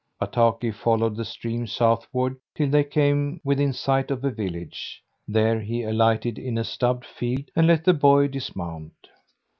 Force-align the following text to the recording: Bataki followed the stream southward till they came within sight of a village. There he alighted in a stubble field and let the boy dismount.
Bataki 0.19 0.73
followed 0.73 1.15
the 1.15 1.23
stream 1.23 1.67
southward 1.67 2.35
till 2.55 2.71
they 2.71 2.83
came 2.83 3.39
within 3.43 3.71
sight 3.71 4.09
of 4.09 4.23
a 4.25 4.31
village. 4.31 5.03
There 5.27 5.59
he 5.59 5.83
alighted 5.83 6.39
in 6.39 6.57
a 6.57 6.63
stubble 6.63 7.03
field 7.05 7.51
and 7.55 7.67
let 7.67 7.85
the 7.85 7.93
boy 7.93 8.27
dismount. 8.27 8.93